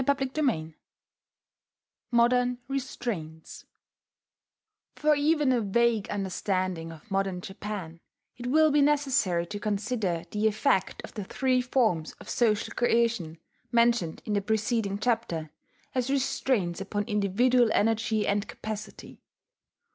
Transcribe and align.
MODERN 2.11 2.57
RESTRAINTS 2.67 3.65
For 4.95 5.13
even 5.13 5.51
a 5.51 5.61
vague 5.61 6.09
understanding 6.09 6.91
of 6.91 7.11
modern 7.11 7.39
Japan, 7.39 7.99
it 8.35 8.47
will 8.47 8.71
be 8.71 8.81
necessary 8.81 9.45
to 9.45 9.59
consider 9.59 10.23
the 10.31 10.47
effect 10.47 11.03
of 11.03 11.13
the 11.13 11.23
three 11.23 11.61
forms 11.61 12.13
of 12.13 12.31
social 12.31 12.73
coercion, 12.73 13.37
mentioned 13.71 14.23
in 14.25 14.33
the 14.33 14.41
preceding 14.41 14.97
chapter, 14.97 15.51
as 15.93 16.09
restraints 16.09 16.81
upon 16.81 17.03
individual 17.03 17.69
energy 17.71 18.25
and 18.25 18.47
capacity. 18.47 19.21